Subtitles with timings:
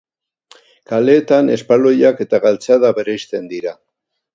[0.93, 3.81] Kaleetan, espaloiak eta galtzada bereizten dira.